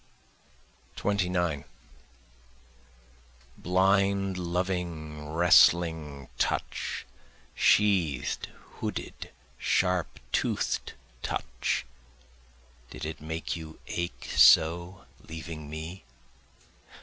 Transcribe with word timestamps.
29 0.95 1.63
Blind 3.55 4.35
loving 4.35 5.29
wrestling 5.29 6.27
touch, 6.39 7.05
sheath'd 7.53 8.47
hooded 8.79 9.29
sharp 9.59 10.19
tooth'd 10.31 10.93
touch! 11.21 11.85
Did 12.89 13.05
it 13.05 13.21
make 13.21 13.55
you 13.55 13.77
ache 13.85 14.25
so, 14.35 15.05
leaving 15.29 15.69
me? 15.69 16.03